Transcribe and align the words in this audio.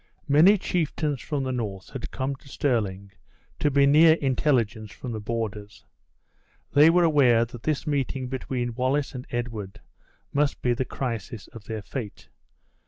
Many 0.27 0.57
chieftains 0.57 1.21
from 1.21 1.43
the 1.43 1.51
north 1.51 1.89
had 1.91 2.09
come 2.09 2.35
to 2.37 2.47
Stirling, 2.49 3.11
to 3.59 3.69
be 3.69 3.85
near 3.85 4.13
intelligence 4.13 4.91
from 4.91 5.11
the 5.11 5.19
borders. 5.19 5.85
They 6.73 6.89
were 6.89 7.03
aware 7.03 7.45
that 7.45 7.61
this 7.61 7.85
meeting 7.85 8.27
between 8.27 8.73
Wallace 8.73 9.13
and 9.13 9.27
Edward 9.29 9.79
must 10.33 10.59
be 10.63 10.73
the 10.73 10.85
crisis 10.85 11.45
of 11.49 11.65
their 11.65 11.83
fate. 11.83 12.29